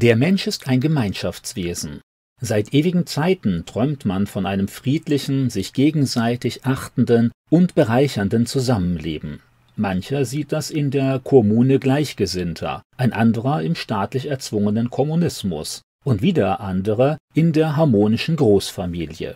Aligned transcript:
Der 0.00 0.14
Mensch 0.14 0.46
ist 0.46 0.68
ein 0.68 0.78
Gemeinschaftswesen. 0.78 2.02
Seit 2.40 2.72
ewigen 2.72 3.04
Zeiten 3.06 3.64
träumt 3.66 4.04
man 4.04 4.28
von 4.28 4.46
einem 4.46 4.68
friedlichen, 4.68 5.50
sich 5.50 5.72
gegenseitig 5.72 6.64
achtenden 6.64 7.32
und 7.50 7.74
bereichernden 7.74 8.46
Zusammenleben. 8.46 9.40
Mancher 9.74 10.24
sieht 10.24 10.52
das 10.52 10.70
in 10.70 10.92
der 10.92 11.18
Kommune 11.18 11.80
Gleichgesinnter, 11.80 12.82
ein 12.96 13.12
anderer 13.12 13.62
im 13.62 13.74
staatlich 13.74 14.26
erzwungenen 14.26 14.88
Kommunismus 14.88 15.82
und 16.04 16.22
wieder 16.22 16.60
andere 16.60 17.18
in 17.34 17.52
der 17.52 17.74
harmonischen 17.74 18.36
Großfamilie. 18.36 19.34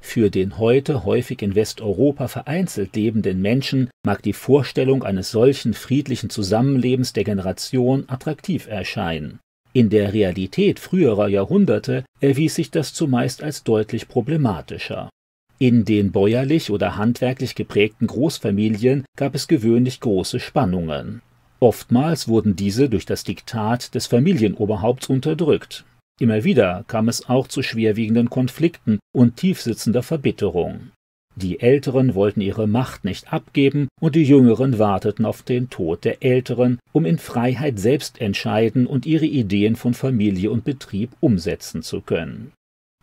Für 0.00 0.30
den 0.30 0.56
heute 0.56 1.04
häufig 1.04 1.42
in 1.42 1.54
Westeuropa 1.54 2.28
vereinzelt 2.28 2.96
lebenden 2.96 3.42
Menschen 3.42 3.90
mag 4.06 4.22
die 4.22 4.32
Vorstellung 4.32 5.02
eines 5.02 5.30
solchen 5.30 5.74
friedlichen 5.74 6.30
Zusammenlebens 6.30 7.12
der 7.12 7.24
Generation 7.24 8.04
attraktiv 8.08 8.68
erscheinen. 8.68 9.38
In 9.72 9.90
der 9.90 10.12
Realität 10.12 10.80
früherer 10.80 11.28
Jahrhunderte 11.28 12.04
erwies 12.20 12.54
sich 12.54 12.70
das 12.70 12.94
zumeist 12.94 13.42
als 13.42 13.64
deutlich 13.64 14.08
problematischer. 14.08 15.10
In 15.58 15.84
den 15.84 16.12
bäuerlich 16.12 16.70
oder 16.70 16.96
handwerklich 16.96 17.54
geprägten 17.54 18.06
Großfamilien 18.06 19.04
gab 19.16 19.34
es 19.34 19.48
gewöhnlich 19.48 20.00
große 20.00 20.40
Spannungen. 20.40 21.20
Oftmals 21.60 22.28
wurden 22.28 22.54
diese 22.54 22.88
durch 22.88 23.06
das 23.06 23.24
Diktat 23.24 23.94
des 23.94 24.06
Familienoberhaupts 24.06 25.08
unterdrückt. 25.08 25.84
Immer 26.20 26.44
wieder 26.44 26.84
kam 26.86 27.08
es 27.08 27.28
auch 27.28 27.48
zu 27.48 27.62
schwerwiegenden 27.62 28.30
Konflikten 28.30 29.00
und 29.12 29.36
tiefsitzender 29.36 30.02
Verbitterung. 30.02 30.92
Die 31.40 31.60
Älteren 31.60 32.16
wollten 32.16 32.40
ihre 32.40 32.66
Macht 32.66 33.04
nicht 33.04 33.32
abgeben 33.32 33.86
und 34.00 34.16
die 34.16 34.24
Jüngeren 34.24 34.80
warteten 34.80 35.24
auf 35.24 35.44
den 35.44 35.70
Tod 35.70 36.04
der 36.04 36.24
Älteren, 36.24 36.80
um 36.90 37.04
in 37.04 37.18
Freiheit 37.18 37.78
selbst 37.78 38.20
entscheiden 38.20 38.88
und 38.88 39.06
ihre 39.06 39.26
Ideen 39.26 39.76
von 39.76 39.94
Familie 39.94 40.50
und 40.50 40.64
Betrieb 40.64 41.10
umsetzen 41.20 41.82
zu 41.82 42.00
können. 42.00 42.50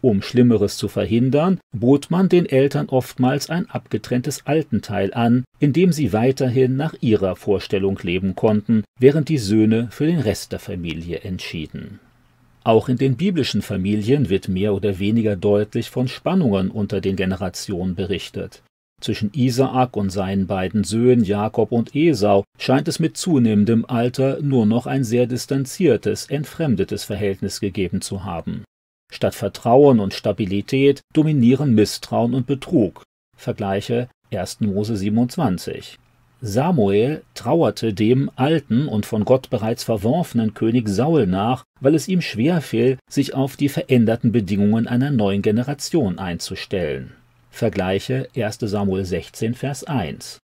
Um 0.02 0.21
Schlimmeres 0.21 0.75
zu 0.75 0.89
verhindern, 0.89 1.59
bot 1.72 2.11
man 2.11 2.27
den 2.27 2.45
Eltern 2.45 2.89
oftmals 2.89 3.50
ein 3.50 3.69
abgetrenntes 3.69 4.45
Altenteil 4.45 5.14
an, 5.14 5.45
in 5.59 5.72
dem 5.72 5.94
sie 5.94 6.11
weiterhin 6.11 6.75
nach 6.75 6.94
ihrer 6.99 7.38
Vorstellung 7.38 7.97
leben 8.03 8.36
konnten, 8.36 8.83
während 8.99 9.30
die 9.30 9.38
Söhne 9.38 9.88
für 9.92 10.08
den 10.08 10.20
Rest 10.20 10.52
der 10.52 10.59
Familie 10.59 11.20
entschieden 11.20 12.02
auch 12.66 12.89
in 12.89 12.97
den 12.97 13.16
biblischen 13.16 13.61
Familien 13.61 14.30
wird 14.30 14.47
mehr 14.47 14.73
oder 14.73 14.97
weniger 14.99 15.35
deutlich 15.35 15.89
von 15.89 16.08
Spannungen 16.08 16.71
unter 16.71 16.99
den 16.99 17.16
Generationen 17.16 17.95
berichtet. 17.95 18.63
Zwischen 19.02 19.31
Isaak 19.33 19.95
und 19.95 20.09
seinen 20.09 20.47
beiden 20.47 20.83
Söhnen 20.83 21.23
Jakob 21.23 21.71
und 21.71 21.95
Esau 21.95 22.43
scheint 22.58 22.88
es 22.88 22.99
mit 22.99 23.17
zunehmendem 23.17 23.86
Alter 23.86 24.41
nur 24.41 24.66
noch 24.66 24.88
ein 24.88 25.03
sehr 25.03 25.27
distanziertes, 25.27 26.25
entfremdetes 26.27 27.03
Verhältnis 27.03 27.59
gegeben 27.59 28.02
zu 28.02 28.23
haben. 28.23 28.63
Statt 29.13 29.36
Vertrauen 29.36 29.99
und 29.99 30.13
Stabilität 30.13 31.02
dominieren 31.13 31.75
Misstrauen 31.75 32.33
und 32.33 32.47
Betrug. 32.47 33.03
Vergleiche 33.38 34.09
1. 34.33 34.61
Mose 34.61 34.97
27. 34.97 35.99
Samuel 36.41 37.23
trauerte 37.33 37.94
dem 37.94 38.30
alten 38.36 38.88
und 38.88 39.05
von 39.05 39.25
Gott 39.25 39.50
bereits 39.50 39.83
verworfenen 39.83 40.53
König 40.53 40.88
Saul 40.88 41.27
nach, 41.27 41.64
weil 41.80 41.95
es 41.95 42.08
ihm 42.08 42.22
schwer 42.22 42.61
fiel, 42.61 42.97
sich 43.09 43.33
auf 43.33 43.55
die 43.55 43.69
veränderten 43.69 44.31
Bedingungen 44.31 44.88
einer 44.88 45.11
neuen 45.11 45.42
Generation 45.42 46.19
einzustellen. 46.19 47.14
Vergleiche 47.50 48.27
1. 48.36 48.59
Samuel 48.61 49.05
16, 49.05 49.53
Vers 49.53 49.86
1. 49.86 50.39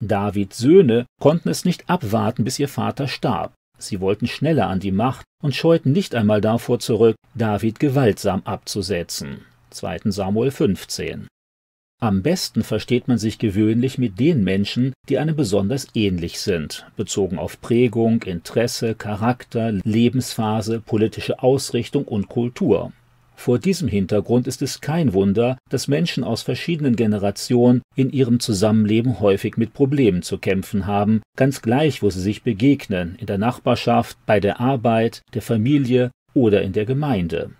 Davids 0.00 0.58
Söhne 0.58 1.06
konnten 1.20 1.48
es 1.48 1.64
nicht 1.64 1.88
abwarten, 1.90 2.44
bis 2.44 2.58
ihr 2.58 2.68
Vater 2.68 3.08
starb. 3.08 3.52
Sie 3.78 4.00
wollten 4.00 4.28
schneller 4.28 4.68
an 4.68 4.80
die 4.80 4.92
Macht 4.92 5.24
und 5.42 5.54
scheuten 5.54 5.92
nicht 5.92 6.14
einmal 6.14 6.40
davor 6.40 6.78
zurück, 6.78 7.16
David 7.34 7.80
gewaltsam 7.80 8.42
abzusetzen. 8.44 9.40
2. 9.70 10.00
Samuel 10.04 10.50
15. 10.50 11.26
Am 12.02 12.20
besten 12.20 12.64
versteht 12.64 13.06
man 13.06 13.16
sich 13.16 13.38
gewöhnlich 13.38 13.96
mit 13.96 14.18
den 14.18 14.42
Menschen, 14.42 14.92
die 15.08 15.18
einem 15.18 15.36
besonders 15.36 15.86
ähnlich 15.94 16.40
sind, 16.40 16.84
bezogen 16.96 17.38
auf 17.38 17.60
Prägung, 17.60 18.24
Interesse, 18.24 18.96
Charakter, 18.96 19.70
Lebensphase, 19.70 20.80
politische 20.80 21.44
Ausrichtung 21.44 22.02
und 22.02 22.28
Kultur. 22.28 22.90
Vor 23.36 23.60
diesem 23.60 23.86
Hintergrund 23.86 24.48
ist 24.48 24.62
es 24.62 24.80
kein 24.80 25.12
Wunder, 25.12 25.58
dass 25.70 25.86
Menschen 25.86 26.24
aus 26.24 26.42
verschiedenen 26.42 26.96
Generationen 26.96 27.82
in 27.94 28.10
ihrem 28.10 28.40
Zusammenleben 28.40 29.20
häufig 29.20 29.56
mit 29.56 29.72
Problemen 29.72 30.22
zu 30.22 30.38
kämpfen 30.38 30.88
haben, 30.88 31.22
ganz 31.36 31.62
gleich, 31.62 32.02
wo 32.02 32.10
sie 32.10 32.20
sich 32.20 32.42
begegnen, 32.42 33.14
in 33.20 33.26
der 33.26 33.38
Nachbarschaft, 33.38 34.18
bei 34.26 34.40
der 34.40 34.58
Arbeit, 34.58 35.22
der 35.34 35.42
Familie 35.42 36.10
oder 36.34 36.62
in 36.62 36.72
der 36.72 36.84
Gemeinde 36.84 37.52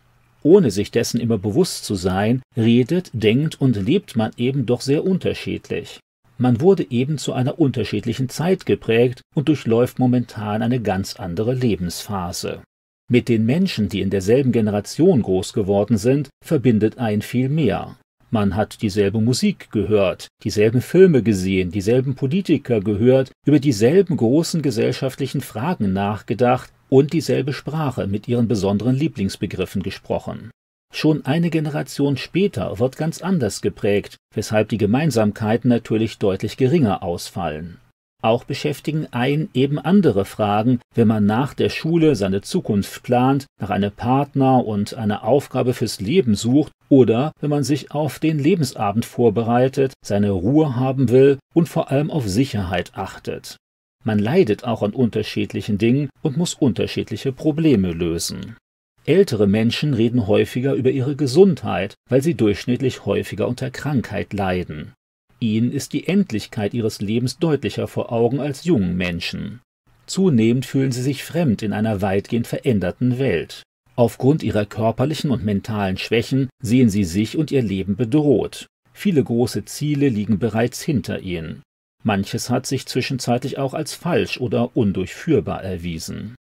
ohne 0.42 0.70
sich 0.70 0.90
dessen 0.90 1.20
immer 1.20 1.38
bewusst 1.38 1.84
zu 1.84 1.94
sein, 1.94 2.42
redet, 2.56 3.10
denkt 3.12 3.60
und 3.60 3.76
lebt 3.76 4.16
man 4.16 4.32
eben 4.36 4.66
doch 4.66 4.80
sehr 4.80 5.04
unterschiedlich. 5.04 6.00
Man 6.38 6.60
wurde 6.60 6.86
eben 6.90 7.18
zu 7.18 7.32
einer 7.32 7.60
unterschiedlichen 7.60 8.28
Zeit 8.28 8.66
geprägt 8.66 9.22
und 9.34 9.48
durchläuft 9.48 9.98
momentan 9.98 10.62
eine 10.62 10.80
ganz 10.80 11.16
andere 11.16 11.54
Lebensphase. 11.54 12.62
Mit 13.10 13.28
den 13.28 13.44
Menschen, 13.44 13.88
die 13.88 14.00
in 14.00 14.10
derselben 14.10 14.52
Generation 14.52 15.22
groß 15.22 15.52
geworden 15.52 15.98
sind, 15.98 16.30
verbindet 16.44 16.98
ein 16.98 17.22
viel 17.22 17.48
mehr. 17.48 17.96
Man 18.30 18.56
hat 18.56 18.80
dieselbe 18.80 19.20
Musik 19.20 19.70
gehört, 19.70 20.28
dieselben 20.42 20.80
Filme 20.80 21.22
gesehen, 21.22 21.70
dieselben 21.70 22.14
Politiker 22.14 22.80
gehört, 22.80 23.30
über 23.46 23.60
dieselben 23.60 24.16
großen 24.16 24.62
gesellschaftlichen 24.62 25.42
Fragen 25.42 25.92
nachgedacht, 25.92 26.72
und 26.92 27.14
dieselbe 27.14 27.54
Sprache 27.54 28.06
mit 28.06 28.28
ihren 28.28 28.48
besonderen 28.48 28.94
Lieblingsbegriffen 28.94 29.82
gesprochen. 29.82 30.50
Schon 30.92 31.24
eine 31.24 31.48
Generation 31.48 32.18
später 32.18 32.78
wird 32.80 32.98
ganz 32.98 33.22
anders 33.22 33.62
geprägt, 33.62 34.18
weshalb 34.34 34.68
die 34.68 34.76
Gemeinsamkeiten 34.76 35.70
natürlich 35.70 36.18
deutlich 36.18 36.58
geringer 36.58 37.02
ausfallen. 37.02 37.78
Auch 38.22 38.44
beschäftigen 38.44 39.08
ein 39.10 39.48
eben 39.54 39.78
andere 39.78 40.26
Fragen, 40.26 40.80
wenn 40.94 41.08
man 41.08 41.24
nach 41.24 41.54
der 41.54 41.70
Schule 41.70 42.14
seine 42.14 42.42
Zukunft 42.42 43.02
plant, 43.02 43.46
nach 43.58 43.70
einem 43.70 43.90
Partner 43.90 44.62
und 44.62 44.92
einer 44.92 45.24
Aufgabe 45.24 45.72
fürs 45.72 45.98
Leben 45.98 46.34
sucht 46.34 46.72
oder 46.90 47.32
wenn 47.40 47.48
man 47.48 47.64
sich 47.64 47.90
auf 47.92 48.18
den 48.18 48.38
Lebensabend 48.38 49.06
vorbereitet, 49.06 49.94
seine 50.04 50.30
Ruhe 50.30 50.76
haben 50.76 51.08
will 51.08 51.38
und 51.54 51.70
vor 51.70 51.90
allem 51.90 52.10
auf 52.10 52.28
Sicherheit 52.28 52.92
achtet. 52.94 53.56
Man 54.04 54.18
leidet 54.18 54.64
auch 54.64 54.82
an 54.82 54.92
unterschiedlichen 54.92 55.78
Dingen 55.78 56.08
und 56.22 56.36
muss 56.36 56.54
unterschiedliche 56.54 57.32
Probleme 57.32 57.92
lösen. 57.92 58.56
Ältere 59.04 59.46
Menschen 59.46 59.94
reden 59.94 60.26
häufiger 60.26 60.74
über 60.74 60.90
ihre 60.90 61.16
Gesundheit, 61.16 61.94
weil 62.08 62.22
sie 62.22 62.34
durchschnittlich 62.34 63.04
häufiger 63.04 63.48
unter 63.48 63.70
Krankheit 63.70 64.32
leiden. 64.32 64.92
Ihnen 65.40 65.72
ist 65.72 65.92
die 65.92 66.06
Endlichkeit 66.06 66.72
ihres 66.72 67.00
Lebens 67.00 67.38
deutlicher 67.38 67.88
vor 67.88 68.12
Augen 68.12 68.38
als 68.38 68.64
jungen 68.64 68.96
Menschen. 68.96 69.60
Zunehmend 70.06 70.66
fühlen 70.66 70.92
sie 70.92 71.02
sich 71.02 71.24
fremd 71.24 71.62
in 71.62 71.72
einer 71.72 72.00
weitgehend 72.00 72.46
veränderten 72.46 73.18
Welt. 73.18 73.62
Aufgrund 73.96 74.42
ihrer 74.42 74.66
körperlichen 74.66 75.30
und 75.30 75.44
mentalen 75.44 75.98
Schwächen 75.98 76.48
sehen 76.62 76.88
sie 76.90 77.04
sich 77.04 77.36
und 77.36 77.50
ihr 77.50 77.62
Leben 77.62 77.96
bedroht. 77.96 78.66
Viele 78.92 79.22
große 79.22 79.64
Ziele 79.64 80.08
liegen 80.08 80.38
bereits 80.38 80.80
hinter 80.82 81.20
ihnen. 81.20 81.62
Manches 82.02 82.50
hat 82.50 82.66
sich 82.66 82.86
zwischenzeitlich 82.86 83.58
auch 83.58 83.74
als 83.74 83.94
falsch 83.94 84.38
oder 84.38 84.76
undurchführbar 84.76 85.62
erwiesen. 85.62 86.34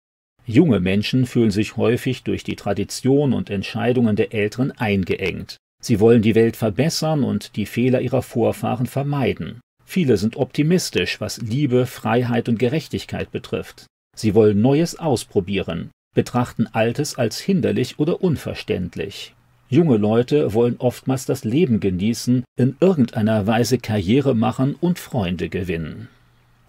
Junge 0.47 0.81
Menschen 0.81 1.27
fühlen 1.27 1.51
sich 1.51 1.77
häufig 1.77 2.23
durch 2.23 2.43
die 2.43 2.57
Tradition 2.57 3.33
und 3.35 3.51
Entscheidungen 3.51 4.17
der 4.17 4.33
Älteren 4.33 4.73
eingeengt. 4.73 5.59
Sie 5.83 6.01
wollen 6.01 6.23
die 6.23 6.35
Welt 6.35 6.57
verbessern 6.57 7.23
und 7.23 7.57
die 7.57 7.67
Fehler 7.67 8.01
ihrer 8.01 8.23
Vorfahren 8.23 8.87
vermeiden. 8.87 9.61
Viele 9.85 10.17
sind 10.17 10.37
optimistisch, 10.37 11.21
was 11.21 11.39
Liebe, 11.39 11.87
Freiheit 11.87 12.49
und 12.49 12.59
Gerechtigkeit 12.59 13.31
betrifft. 13.31 13.87
Sie 14.17 14.35
wollen 14.35 14.61
Neues 14.61 14.99
ausprobieren, 14.99 15.91
betrachten 16.15 16.67
Altes 16.67 17.17
als 17.17 17.39
hinderlich 17.39 17.99
oder 17.99 18.23
unverständlich. 18.23 19.35
Junge 19.71 19.99
Leute 19.99 20.55
wollen 20.55 20.77
oftmals 20.79 21.27
das 21.27 21.45
Leben 21.45 21.79
genießen, 21.79 22.45
in 22.57 22.77
irgendeiner 22.81 23.47
Weise 23.47 23.79
Karriere 23.79 24.35
machen 24.35 24.75
und 24.81 24.99
Freunde 24.99 25.51
gewinnen. 25.51 26.09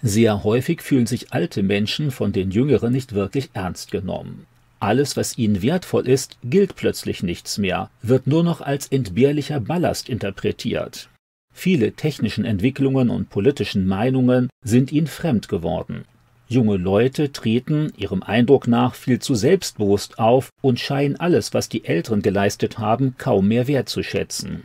Sehr 0.01 0.44
häufig 0.44 0.81
fühlen 0.81 1.06
sich 1.06 1.31
alte 1.31 1.63
Menschen 1.63 2.12
von 2.12 2.34
den 2.34 2.51
Jüngeren 2.51 2.92
nicht 2.92 3.13
wirklich 3.13 3.50
ernst 3.54 3.92
genommen. 3.92 4.46
Alles, 4.81 5.16
was 5.18 5.38
ihnen 5.38 5.62
wertvoll 5.62 6.07
ist, 6.07 6.38
gilt 6.44 6.75
plötzlich 6.75 7.24
nichts 7.24 7.57
mehr, 7.57 7.90
wird 8.01 8.28
nur 8.28 8.44
noch 8.44 8.62
als 8.62 8.88
entbehrlicher 8.88 9.60
Ballast 9.60 10.10
interpretiert. 10.10 11.10
Viele 11.54 11.94
technischen 11.94 12.46
Entwicklungen 12.46 13.10
und 13.10 13.30
politischen 13.30 13.88
Meinungen 13.88 14.50
sind 14.63 14.92
ihnen 14.92 15.07
fremd 15.07 15.50
geworden. 15.50 16.06
Junge 16.51 16.78
Leute 16.78 17.31
treten, 17.31 17.94
ihrem 17.96 18.24
Eindruck 18.24 18.68
nach, 18.68 18.96
viel 18.96 19.19
zu 19.19 19.36
selbstbewusst 19.36 20.18
auf 20.18 20.50
und 20.63 20.80
scheinen 20.80 21.16
alles, 21.16 21.54
was 21.54 21.69
die 21.69 21.86
Älteren 21.86 22.24
geleistet 22.24 22.80
haben, 22.80 23.13
kaum 23.19 23.48
mehr 23.48 23.68
wertzuschätzen. 23.68 24.63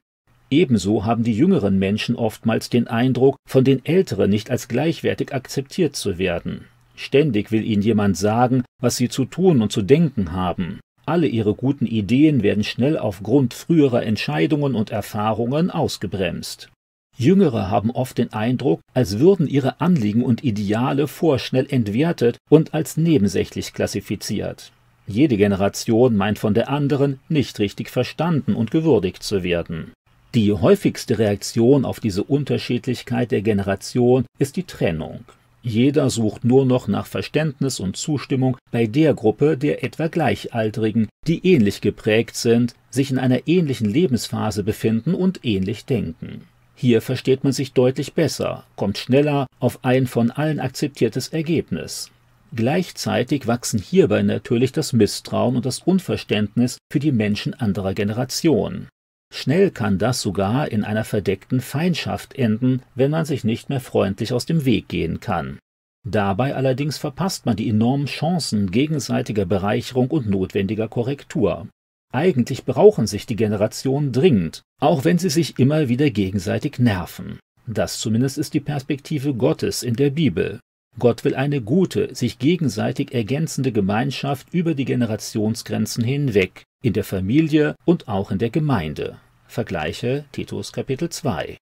Ebenso 0.50 1.04
haben 1.04 1.24
die 1.24 1.34
jüngeren 1.34 1.78
Menschen 1.78 2.16
oftmals 2.16 2.70
den 2.70 2.88
Eindruck, 2.88 3.36
von 3.46 3.64
den 3.64 3.84
Älteren 3.84 4.30
nicht 4.30 4.50
als 4.50 4.68
gleichwertig 4.68 5.34
akzeptiert 5.34 5.94
zu 5.94 6.16
werden. 6.16 6.64
Ständig 6.96 7.52
will 7.52 7.62
ihnen 7.62 7.82
jemand 7.82 8.16
sagen, 8.16 8.64
was 8.80 8.96
sie 8.96 9.10
zu 9.10 9.26
tun 9.26 9.60
und 9.60 9.70
zu 9.70 9.82
denken 9.82 10.32
haben. 10.32 10.80
Alle 11.04 11.26
ihre 11.26 11.54
guten 11.54 11.84
Ideen 11.84 12.42
werden 12.42 12.64
schnell 12.64 12.96
aufgrund 12.96 13.52
früherer 13.52 14.04
Entscheidungen 14.04 14.74
und 14.74 14.90
Erfahrungen 14.90 15.70
ausgebremst. 15.70 16.70
Jüngere 17.16 17.70
haben 17.70 17.90
oft 17.90 18.18
den 18.18 18.32
Eindruck, 18.32 18.80
als 18.92 19.20
würden 19.20 19.46
ihre 19.46 19.80
Anliegen 19.80 20.24
und 20.24 20.42
Ideale 20.42 21.06
vorschnell 21.06 21.66
entwertet 21.68 22.38
und 22.50 22.74
als 22.74 22.96
nebensächlich 22.96 23.72
klassifiziert. 23.72 24.72
Jede 25.06 25.36
Generation 25.36 26.16
meint 26.16 26.38
von 26.38 26.54
der 26.54 26.68
anderen 26.68 27.20
nicht 27.28 27.58
richtig 27.60 27.90
verstanden 27.90 28.54
und 28.54 28.70
gewürdigt 28.70 29.22
zu 29.22 29.42
werden. 29.42 29.92
Die 30.34 30.52
häufigste 30.52 31.18
Reaktion 31.18 31.84
auf 31.84 32.00
diese 32.00 32.24
Unterschiedlichkeit 32.24 33.30
der 33.30 33.42
Generation 33.42 34.24
ist 34.38 34.56
die 34.56 34.64
Trennung. 34.64 35.24
Jeder 35.62 36.10
sucht 36.10 36.44
nur 36.44 36.66
noch 36.66 36.88
nach 36.88 37.06
Verständnis 37.06 37.78
und 37.80 37.96
Zustimmung 37.96 38.56
bei 38.72 38.86
der 38.86 39.14
Gruppe 39.14 39.56
der 39.56 39.84
etwa 39.84 40.08
Gleichaltrigen, 40.08 41.08
die 41.26 41.46
ähnlich 41.46 41.80
geprägt 41.80 42.36
sind, 42.36 42.74
sich 42.90 43.10
in 43.10 43.18
einer 43.18 43.46
ähnlichen 43.46 43.88
Lebensphase 43.88 44.64
befinden 44.64 45.14
und 45.14 45.44
ähnlich 45.44 45.84
denken. 45.84 46.42
Hier 46.74 47.00
versteht 47.00 47.44
man 47.44 47.52
sich 47.52 47.72
deutlich 47.72 48.14
besser, 48.14 48.64
kommt 48.76 48.98
schneller 48.98 49.46
auf 49.60 49.84
ein 49.84 50.06
von 50.06 50.30
allen 50.30 50.60
akzeptiertes 50.60 51.28
Ergebnis. 51.28 52.10
Gleichzeitig 52.54 53.46
wachsen 53.46 53.80
hierbei 53.80 54.22
natürlich 54.22 54.72
das 54.72 54.92
Misstrauen 54.92 55.56
und 55.56 55.66
das 55.66 55.80
Unverständnis 55.80 56.78
für 56.92 57.00
die 57.00 57.12
Menschen 57.12 57.54
anderer 57.54 57.94
Generationen. 57.94 58.88
Schnell 59.32 59.72
kann 59.72 59.98
das 59.98 60.20
sogar 60.20 60.70
in 60.70 60.84
einer 60.84 61.04
verdeckten 61.04 61.60
Feindschaft 61.60 62.34
enden, 62.34 62.82
wenn 62.94 63.10
man 63.10 63.24
sich 63.24 63.42
nicht 63.42 63.68
mehr 63.68 63.80
freundlich 63.80 64.32
aus 64.32 64.46
dem 64.46 64.64
Weg 64.64 64.88
gehen 64.88 65.18
kann. 65.18 65.58
Dabei 66.06 66.54
allerdings 66.54 66.98
verpasst 66.98 67.46
man 67.46 67.56
die 67.56 67.68
enormen 67.68 68.06
Chancen 68.06 68.70
gegenseitiger 68.70 69.46
Bereicherung 69.46 70.08
und 70.10 70.28
notwendiger 70.28 70.86
Korrektur. 70.86 71.66
Eigentlich 72.14 72.64
brauchen 72.64 73.08
sich 73.08 73.26
die 73.26 73.34
Generationen 73.34 74.12
dringend, 74.12 74.62
auch 74.80 75.04
wenn 75.04 75.18
sie 75.18 75.30
sich 75.30 75.58
immer 75.58 75.88
wieder 75.88 76.10
gegenseitig 76.10 76.78
nerven. 76.78 77.40
Das 77.66 77.98
zumindest 77.98 78.38
ist 78.38 78.54
die 78.54 78.60
Perspektive 78.60 79.34
Gottes 79.34 79.82
in 79.82 79.96
der 79.96 80.10
Bibel. 80.10 80.60
Gott 81.00 81.24
will 81.24 81.34
eine 81.34 81.60
gute, 81.60 82.14
sich 82.14 82.38
gegenseitig 82.38 83.12
ergänzende 83.12 83.72
Gemeinschaft 83.72 84.46
über 84.54 84.76
die 84.76 84.84
Generationsgrenzen 84.84 86.04
hinweg, 86.04 86.62
in 86.84 86.92
der 86.92 87.02
Familie 87.02 87.74
und 87.84 88.06
auch 88.06 88.30
in 88.30 88.38
der 88.38 88.50
Gemeinde. 88.50 89.18
Vergleiche 89.48 90.24
Titus 90.30 90.72
Kapitel 90.72 91.08
2. 91.08 91.56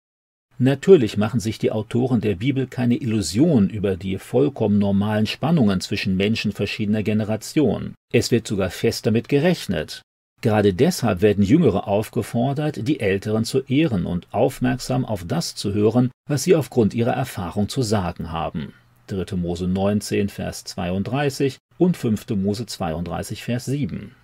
Natürlich 0.58 1.16
machen 1.16 1.40
sich 1.40 1.58
die 1.60 1.72
Autoren 1.72 2.20
der 2.20 2.34
Bibel 2.34 2.66
keine 2.66 2.96
Illusion 2.96 3.70
über 3.70 3.96
die 3.96 4.18
vollkommen 4.18 4.78
normalen 4.78 5.24
Spannungen 5.24 5.80
zwischen 5.80 6.14
Menschen 6.18 6.52
verschiedener 6.52 7.02
Generationen. 7.02 7.94
Es 8.12 8.30
wird 8.30 8.46
sogar 8.46 8.68
fest 8.68 9.06
damit 9.06 9.30
gerechnet. 9.30 10.02
Gerade 10.42 10.74
deshalb 10.74 11.22
werden 11.22 11.44
Jüngere 11.44 11.86
aufgefordert, 11.86 12.88
die 12.88 12.98
Älteren 12.98 13.44
zu 13.44 13.60
ehren 13.60 14.06
und 14.06 14.26
aufmerksam 14.32 15.04
auf 15.04 15.24
das 15.24 15.54
zu 15.54 15.72
hören, 15.72 16.10
was 16.28 16.42
sie 16.42 16.56
aufgrund 16.56 16.94
ihrer 16.94 17.12
Erfahrung 17.12 17.68
zu 17.68 17.82
sagen 17.82 18.32
haben. 18.32 18.74
3. 19.06 19.36
Mose 19.36 19.68
19, 19.68 20.28
Vers 20.28 20.64
32 20.64 21.58
und 21.78 21.96
5. 21.96 22.30
Mose 22.30 22.66
32, 22.66 23.44
Vers 23.44 23.66
7. 23.66 24.16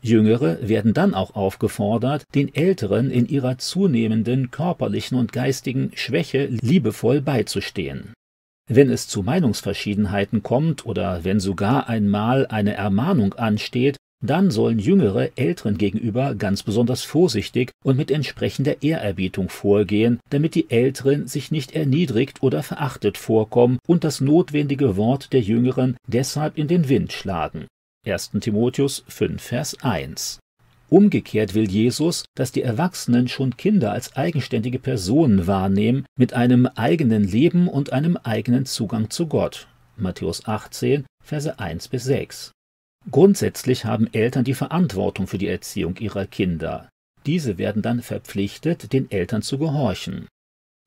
Jüngere 0.00 0.66
werden 0.66 0.94
dann 0.94 1.12
auch 1.12 1.34
aufgefordert, 1.34 2.24
den 2.34 2.54
Älteren 2.54 3.10
in 3.10 3.26
ihrer 3.26 3.58
zunehmenden 3.58 4.50
körperlichen 4.50 5.18
und 5.18 5.32
geistigen 5.32 5.90
Schwäche 5.94 6.46
liebevoll 6.46 7.20
beizustehen. 7.20 8.14
Wenn 8.68 8.88
es 8.88 9.08
zu 9.08 9.22
Meinungsverschiedenheiten 9.22 10.42
kommt 10.42 10.86
oder 10.86 11.22
wenn 11.24 11.38
sogar 11.38 11.88
einmal 11.88 12.46
eine 12.46 12.74
Ermahnung 12.74 13.34
ansteht, 13.34 13.96
dann 14.26 14.50
sollen 14.50 14.78
Jüngere 14.78 15.30
Älteren 15.36 15.78
gegenüber 15.78 16.34
ganz 16.34 16.62
besonders 16.62 17.02
vorsichtig 17.02 17.72
und 17.84 17.96
mit 17.96 18.10
entsprechender 18.10 18.82
Ehrerbietung 18.82 19.48
vorgehen, 19.48 20.20
damit 20.30 20.54
die 20.54 20.70
Älteren 20.70 21.26
sich 21.26 21.50
nicht 21.50 21.72
erniedrigt 21.72 22.42
oder 22.42 22.62
verachtet 22.62 23.18
vorkommen 23.18 23.78
und 23.86 24.04
das 24.04 24.20
notwendige 24.20 24.96
Wort 24.96 25.32
der 25.32 25.40
Jüngeren 25.40 25.96
deshalb 26.06 26.58
in 26.58 26.68
den 26.68 26.88
Wind 26.88 27.12
schlagen. 27.12 27.66
1. 28.06 28.30
Timotheus 28.40 29.04
5, 29.08 29.42
Vers 29.42 29.82
1. 29.82 30.38
Umgekehrt 30.88 31.54
will 31.54 31.68
Jesus, 31.68 32.24
dass 32.36 32.52
die 32.52 32.62
Erwachsenen 32.62 33.26
schon 33.26 33.56
Kinder 33.56 33.90
als 33.90 34.16
eigenständige 34.16 34.78
Personen 34.78 35.48
wahrnehmen, 35.48 36.06
mit 36.16 36.32
einem 36.32 36.66
eigenen 36.66 37.24
Leben 37.24 37.66
und 37.66 37.92
einem 37.92 38.16
eigenen 38.16 38.66
Zugang 38.66 39.10
zu 39.10 39.26
Gott. 39.26 39.66
Matthäus 39.96 40.46
18, 40.46 41.04
Verse 41.24 41.58
1 41.58 41.88
bis 41.88 42.04
6. 42.04 42.52
Grundsätzlich 43.10 43.84
haben 43.84 44.12
Eltern 44.12 44.44
die 44.44 44.54
Verantwortung 44.54 45.26
für 45.26 45.38
die 45.38 45.48
Erziehung 45.48 45.96
ihrer 45.96 46.26
Kinder. 46.26 46.88
Diese 47.24 47.58
werden 47.58 47.82
dann 47.82 48.02
verpflichtet, 48.02 48.92
den 48.92 49.10
Eltern 49.10 49.42
zu 49.42 49.58
gehorchen. 49.58 50.26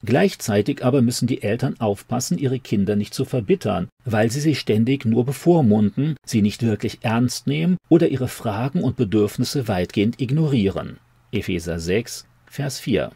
Gleichzeitig 0.06 0.86
aber 0.86 1.02
müssen 1.02 1.28
die 1.28 1.42
Eltern 1.42 1.80
aufpassen, 1.80 2.38
ihre 2.38 2.60
Kinder 2.60 2.96
nicht 2.96 3.14
zu 3.14 3.26
verbittern, 3.26 3.90
weil 4.06 4.32
sie 4.32 4.40
sie 4.40 4.56
ständig 4.56 5.04
nur 5.06 5.26
bevormunden, 5.26 6.16
sie 6.26 6.42
nicht 6.42 6.64
wirklich 6.64 7.00
ernst 7.02 7.48
nehmen 7.48 7.78
oder 7.90 8.08
ihre 8.08 8.30
Fragen 8.30 8.82
und 8.82 8.96
Bedürfnisse 8.96 9.68
weitgehend 9.68 10.22
ignorieren. 10.22 11.00
Epheser 11.32 11.80
6, 11.80 12.26
Vers 12.46 12.80
4. 12.80 13.12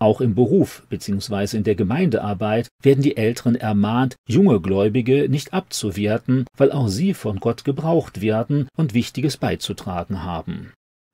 Auch 0.00 0.22
im 0.22 0.34
Beruf 0.34 0.86
bzw. 0.88 1.58
in 1.58 1.64
der 1.64 1.74
Gemeindearbeit 1.74 2.68
werden 2.82 3.02
die 3.02 3.18
Älteren 3.18 3.54
ermahnt, 3.54 4.16
junge 4.26 4.58
Gläubige 4.60 5.28
nicht 5.28 5.52
abzuwerten, 5.52 6.46
weil 6.56 6.72
auch 6.72 6.88
sie 6.88 7.12
von 7.12 7.38
Gott 7.38 7.64
gebraucht 7.64 8.22
werden 8.22 8.68
und 8.78 8.94
Wichtiges 8.94 9.36
beizutragen 9.36 10.24
haben. 10.24 10.72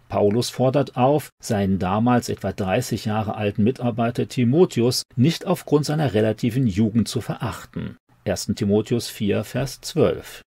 Paulus 0.09 0.51
fordert 0.51 0.97
auf, 0.97 1.31
seinen 1.43 1.81
damals 1.81 2.29
etwa 2.29 2.53
30 2.53 3.07
Jahre 3.07 3.35
alten 3.35 3.65
Mitarbeiter 3.65 4.29
Timotheus 4.29 5.03
nicht 5.17 5.47
aufgrund 5.47 5.85
seiner 5.85 6.15
relativen 6.15 6.69
Jugend 6.69 7.09
zu 7.09 7.21
verachten. 7.21 7.97
1. 8.25 8.53
Timotheus 8.55 9.09
4, 9.09 9.43
Vers 9.43 9.81
12. 9.81 10.43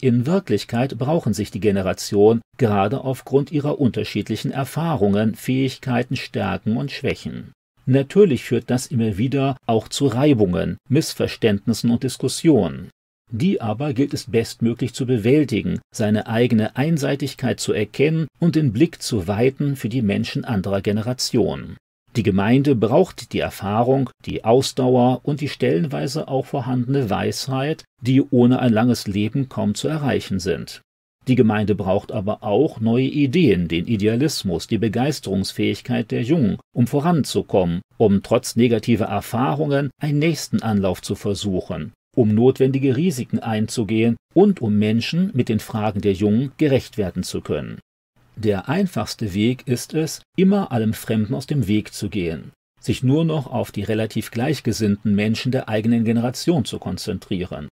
In 0.00 0.26
Wirklichkeit 0.26 0.98
brauchen 0.98 1.32
sich 1.32 1.52
die 1.52 1.60
Generation 1.60 2.40
gerade 2.56 3.02
aufgrund 3.02 3.52
ihrer 3.52 3.80
unterschiedlichen 3.80 4.50
Erfahrungen, 4.50 5.36
Fähigkeiten, 5.36 6.16
Stärken 6.16 6.76
und 6.76 6.90
Schwächen. 6.90 7.52
Natürlich 7.88 8.44
führt 8.44 8.68
das 8.68 8.86
immer 8.88 9.16
wieder 9.16 9.56
auch 9.64 9.88
zu 9.88 10.08
Reibungen, 10.08 10.76
Missverständnissen 10.90 11.90
und 11.90 12.02
Diskussionen. 12.02 12.90
Die 13.32 13.62
aber 13.62 13.94
gilt 13.94 14.12
es 14.12 14.30
bestmöglich 14.30 14.92
zu 14.92 15.06
bewältigen, 15.06 15.80
seine 15.90 16.26
eigene 16.26 16.76
Einseitigkeit 16.76 17.60
zu 17.60 17.72
erkennen 17.72 18.26
und 18.38 18.56
den 18.56 18.74
Blick 18.74 19.00
zu 19.00 19.26
weiten 19.26 19.74
für 19.74 19.88
die 19.88 20.02
Menschen 20.02 20.44
anderer 20.44 20.82
Generationen. 20.82 21.78
Die 22.14 22.22
Gemeinde 22.22 22.74
braucht 22.74 23.32
die 23.32 23.40
Erfahrung, 23.40 24.10
die 24.26 24.44
Ausdauer 24.44 25.20
und 25.22 25.40
die 25.40 25.48
stellenweise 25.48 26.28
auch 26.28 26.44
vorhandene 26.44 27.08
Weisheit, 27.08 27.84
die 28.02 28.22
ohne 28.22 28.58
ein 28.58 28.72
langes 28.72 29.06
Leben 29.06 29.48
kaum 29.48 29.74
zu 29.74 29.88
erreichen 29.88 30.40
sind. 30.40 30.82
Die 31.28 31.34
Gemeinde 31.34 31.74
braucht 31.74 32.10
aber 32.10 32.42
auch 32.42 32.80
neue 32.80 33.04
Ideen, 33.04 33.68
den 33.68 33.86
Idealismus, 33.86 34.66
die 34.66 34.78
Begeisterungsfähigkeit 34.78 36.10
der 36.10 36.22
Jungen, 36.22 36.56
um 36.74 36.86
voranzukommen, 36.86 37.82
um 37.98 38.22
trotz 38.22 38.56
negativer 38.56 39.04
Erfahrungen 39.04 39.90
einen 40.00 40.20
nächsten 40.20 40.62
Anlauf 40.62 41.02
zu 41.02 41.14
versuchen, 41.14 41.92
um 42.16 42.34
notwendige 42.34 42.96
Risiken 42.96 43.40
einzugehen 43.40 44.16
und 44.34 44.62
um 44.62 44.78
Menschen 44.78 45.30
mit 45.34 45.50
den 45.50 45.60
Fragen 45.60 46.00
der 46.00 46.14
Jungen 46.14 46.52
gerecht 46.56 46.96
werden 46.96 47.22
zu 47.22 47.42
können. 47.42 47.78
Der 48.36 48.70
einfachste 48.70 49.34
Weg 49.34 49.68
ist 49.68 49.92
es, 49.92 50.22
immer 50.34 50.72
allem 50.72 50.94
Fremden 50.94 51.34
aus 51.34 51.46
dem 51.46 51.68
Weg 51.68 51.92
zu 51.92 52.08
gehen, 52.08 52.52
sich 52.80 53.02
nur 53.02 53.26
noch 53.26 53.48
auf 53.48 53.70
die 53.70 53.82
relativ 53.82 54.30
gleichgesinnten 54.30 55.14
Menschen 55.14 55.52
der 55.52 55.68
eigenen 55.68 56.04
Generation 56.04 56.64
zu 56.64 56.78
konzentrieren. 56.78 57.68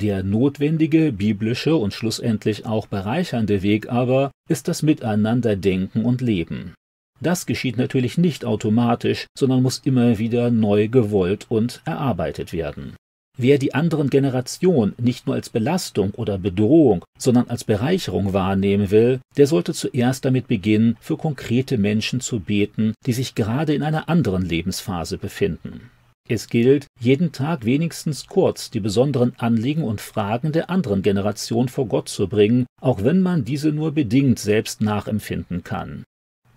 Der 0.00 0.22
notwendige, 0.22 1.10
biblische 1.10 1.74
und 1.74 1.92
schlussendlich 1.92 2.66
auch 2.66 2.86
bereichernde 2.86 3.62
Weg 3.62 3.90
aber 3.90 4.30
ist 4.48 4.68
das 4.68 4.82
Miteinander 4.82 5.56
denken 5.56 6.04
und 6.04 6.20
leben. 6.20 6.74
Das 7.20 7.46
geschieht 7.46 7.76
natürlich 7.76 8.16
nicht 8.16 8.44
automatisch, 8.44 9.26
sondern 9.36 9.60
muss 9.60 9.80
immer 9.84 10.18
wieder 10.18 10.52
neu 10.52 10.86
gewollt 10.86 11.46
und 11.48 11.82
erarbeitet 11.84 12.52
werden. 12.52 12.94
Wer 13.36 13.58
die 13.58 13.74
anderen 13.74 14.08
Generationen 14.08 14.94
nicht 14.98 15.26
nur 15.26 15.34
als 15.34 15.48
Belastung 15.48 16.12
oder 16.12 16.38
Bedrohung, 16.38 17.04
sondern 17.18 17.48
als 17.48 17.64
Bereicherung 17.64 18.32
wahrnehmen 18.32 18.92
will, 18.92 19.18
der 19.36 19.48
sollte 19.48 19.74
zuerst 19.74 20.24
damit 20.24 20.46
beginnen, 20.46 20.96
für 21.00 21.16
konkrete 21.16 21.76
Menschen 21.76 22.20
zu 22.20 22.38
beten, 22.38 22.94
die 23.04 23.12
sich 23.12 23.34
gerade 23.34 23.74
in 23.74 23.82
einer 23.82 24.08
anderen 24.08 24.44
Lebensphase 24.44 25.18
befinden. 25.18 25.90
Es 26.30 26.48
gilt, 26.48 26.86
jeden 27.00 27.32
Tag 27.32 27.64
wenigstens 27.64 28.26
kurz 28.26 28.70
die 28.70 28.80
besonderen 28.80 29.32
Anliegen 29.38 29.82
und 29.82 30.02
Fragen 30.02 30.52
der 30.52 30.68
anderen 30.68 31.00
Generation 31.00 31.68
vor 31.68 31.86
Gott 31.86 32.10
zu 32.10 32.28
bringen, 32.28 32.66
auch 32.82 33.02
wenn 33.02 33.22
man 33.22 33.46
diese 33.46 33.72
nur 33.72 33.92
bedingt 33.92 34.38
selbst 34.38 34.82
nachempfinden 34.82 35.64
kann. 35.64 36.04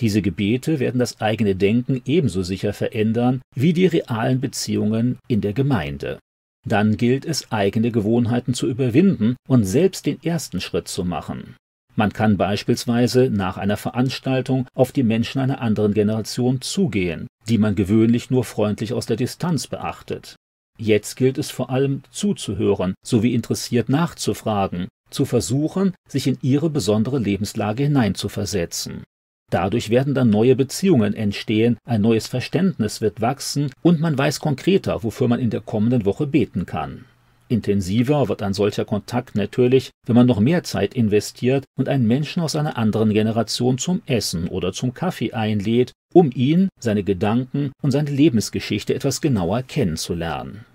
Diese 0.02 0.22
Gebete 0.22 0.80
werden 0.80 1.00
das 1.00 1.22
eigene 1.22 1.56
Denken 1.56 2.02
ebenso 2.06 2.44
sicher 2.44 2.74
verändern 2.74 3.42
wie 3.56 3.72
die 3.72 3.86
realen 3.86 4.42
Beziehungen 4.42 5.20
in 5.30 5.40
der 5.40 5.54
Gemeinde. 5.54 6.20
Dann 6.68 6.98
gilt 6.98 7.24
es, 7.24 7.52
eigene 7.52 7.92
Gewohnheiten 7.92 8.54
zu 8.54 8.68
überwinden 8.68 9.38
und 9.48 9.64
selbst 9.64 10.06
den 10.06 10.22
ersten 10.22 10.60
Schritt 10.60 10.90
zu 10.90 11.06
machen. 11.06 11.56
Man 12.02 12.14
kann 12.14 12.36
beispielsweise 12.36 13.30
nach 13.30 13.58
einer 13.58 13.78
Veranstaltung 13.78 14.66
auf 14.74 14.92
die 14.92 15.04
Menschen 15.04 15.40
einer 15.40 15.62
anderen 15.62 15.94
Generation 15.94 16.60
zugehen, 16.60 17.28
die 17.48 17.60
man 17.60 17.76
gewöhnlich 17.76 18.32
nur 18.32 18.44
freundlich 18.44 18.94
aus 18.94 19.06
der 19.06 19.18
Distanz 19.18 19.68
beachtet. 19.68 20.36
Jetzt 20.80 21.16
gilt 21.16 21.38
es 21.38 21.52
vor 21.52 21.70
allem 21.70 22.02
zuzuhören 22.10 22.96
sowie 23.06 23.36
interessiert 23.36 23.88
nachzufragen, 23.88 24.88
zu 25.12 25.26
versuchen, 25.26 25.94
sich 26.10 26.26
in 26.26 26.40
ihre 26.42 26.72
besondere 26.72 27.20
Lebenslage 27.20 27.84
hineinzuversetzen. 27.84 29.04
Dadurch 29.52 29.92
werden 29.92 30.16
dann 30.16 30.32
neue 30.32 30.56
Beziehungen 30.56 31.14
entstehen, 31.14 31.78
ein 31.86 32.02
neues 32.02 32.26
Verständnis 32.26 33.02
wird 33.02 33.22
wachsen 33.22 33.70
und 33.84 34.00
man 34.00 34.18
weiß 34.18 34.40
konkreter, 34.40 35.04
wofür 35.04 35.28
man 35.28 35.40
in 35.40 35.52
der 35.52 35.62
kommenden 35.62 36.06
Woche 36.06 36.26
beten 36.26 36.66
kann. 36.66 37.06
Intensiver 37.52 38.30
wird 38.30 38.42
ein 38.42 38.54
solcher 38.54 38.86
Kontakt 38.86 39.36
natürlich, 39.36 39.92
wenn 40.08 40.16
man 40.16 40.26
noch 40.26 40.40
mehr 40.40 40.64
Zeit 40.64 40.94
investiert 40.94 41.66
und 41.78 41.90
einen 41.90 42.08
Menschen 42.08 42.42
aus 42.42 42.56
einer 42.56 42.78
anderen 42.78 43.12
Generation 43.12 43.78
zum 43.78 44.02
Essen 44.06 44.48
oder 44.48 44.72
zum 44.72 44.94
Kaffee 44.94 45.34
einlädt, 45.34 45.92
um 46.14 46.32
ihn, 46.34 46.70
seine 46.80 47.04
Gedanken 47.04 47.72
und 47.84 47.92
seine 47.92 48.10
Lebensgeschichte 48.10 48.96
etwas 48.96 49.22
genauer 49.22 49.64
kennenzulernen. 49.64 50.66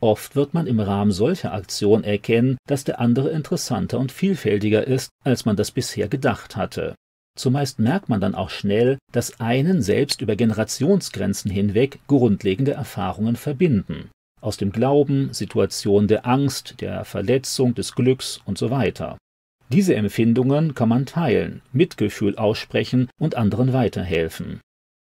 Oft 0.00 0.36
wird 0.36 0.52
man 0.52 0.66
im 0.66 0.78
Rahmen 0.78 1.10
solcher 1.10 1.54
Aktionen 1.54 2.04
erkennen, 2.04 2.58
dass 2.68 2.84
der 2.84 3.00
andere 3.00 3.30
interessanter 3.30 3.98
und 3.98 4.12
vielfältiger 4.12 4.86
ist, 4.86 5.08
als 5.24 5.46
man 5.46 5.56
das 5.56 5.70
bisher 5.70 6.08
gedacht 6.08 6.54
hatte. 6.54 6.94
Zumeist 7.36 7.78
merkt 7.78 8.08
man 8.08 8.20
dann 8.20 8.34
auch 8.34 8.50
schnell, 8.50 8.98
dass 9.12 9.40
einen 9.40 9.82
selbst 9.82 10.20
über 10.20 10.36
Generationsgrenzen 10.36 11.50
hinweg 11.50 11.98
grundlegende 12.06 12.72
Erfahrungen 12.72 13.36
verbinden. 13.36 14.10
Aus 14.46 14.56
dem 14.56 14.70
Glauben, 14.70 15.32
Situationen 15.32 16.06
der 16.06 16.24
Angst, 16.24 16.76
der 16.80 17.04
Verletzung, 17.04 17.74
des 17.74 17.96
Glücks 17.96 18.40
und 18.44 18.58
so 18.58 18.70
weiter. 18.70 19.18
Diese 19.72 19.96
Empfindungen 19.96 20.76
kann 20.76 20.88
man 20.88 21.04
teilen, 21.04 21.62
Mitgefühl 21.72 22.36
aussprechen 22.36 23.10
und 23.18 23.34
anderen 23.34 23.72
weiterhelfen. 23.72 24.60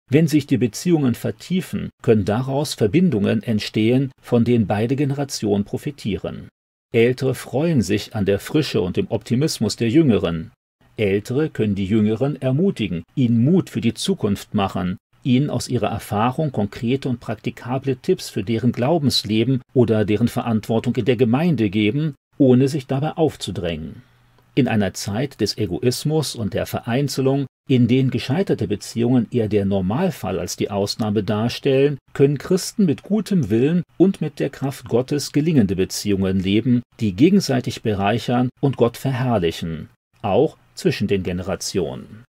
Wenn 0.09 0.27
sich 0.27 0.47
die 0.47 0.57
Beziehungen 0.57 1.13
vertiefen, 1.13 1.89
können 2.01 2.23
daraus 2.23 2.73
Verbindungen 2.73 3.43
entstehen, 3.43 4.13
von 4.21 4.45
denen 4.45 4.65
beide 4.65 4.95
Generationen 4.95 5.65
profitieren. 5.65 6.47
Ältere 6.93 7.35
freuen 7.35 7.81
sich 7.81 8.15
an 8.15 8.25
der 8.25 8.39
Frische 8.39 8.79
und 8.79 8.95
dem 8.95 9.11
Optimismus 9.11 9.75
der 9.75 9.89
Jüngeren, 9.89 10.53
Ältere 10.95 11.49
können 11.49 11.73
die 11.73 11.85
Jüngeren 11.85 12.39
ermutigen, 12.39 13.03
ihnen 13.15 13.43
Mut 13.43 13.69
für 13.71 13.81
die 13.81 13.95
Zukunft 13.95 14.53
machen, 14.53 14.97
ihnen 15.23 15.49
aus 15.49 15.67
ihrer 15.67 15.89
Erfahrung 15.89 16.51
konkrete 16.51 17.09
und 17.09 17.19
praktikable 17.19 17.97
Tipps 17.97 18.29
für 18.29 18.43
deren 18.43 18.71
Glaubensleben 18.71 19.61
oder 19.73 20.05
deren 20.05 20.27
Verantwortung 20.27 20.95
in 20.95 21.05
der 21.05 21.15
Gemeinde 21.15 21.69
geben, 21.69 22.15
ohne 22.37 22.67
sich 22.67 22.87
dabei 22.87 23.11
aufzudrängen. 23.11 24.01
In 24.55 24.67
einer 24.67 24.93
Zeit 24.93 25.41
des 25.41 25.57
Egoismus 25.57 26.35
und 26.35 26.53
der 26.53 26.65
Vereinzelung, 26.65 27.47
in 27.67 27.87
denen 27.87 28.11
gescheiterte 28.11 28.67
Beziehungen 28.67 29.27
eher 29.31 29.47
der 29.47 29.65
Normalfall 29.65 30.37
als 30.37 30.57
die 30.57 30.69
Ausnahme 30.69 31.23
darstellen, 31.23 31.97
können 32.13 32.37
Christen 32.37 32.85
mit 32.85 33.03
gutem 33.03 33.49
Willen 33.49 33.83
und 33.97 34.21
mit 34.21 34.39
der 34.39 34.49
Kraft 34.49 34.89
Gottes 34.89 35.31
gelingende 35.31 35.75
Beziehungen 35.75 36.39
leben, 36.39 36.83
die 36.99 37.13
gegenseitig 37.13 37.81
bereichern 37.81 38.49
und 38.59 38.77
Gott 38.77 38.97
verherrlichen, 38.97 39.89
auch 40.21 40.57
zwischen 40.75 41.07
den 41.07 41.23
Generationen. 41.23 42.25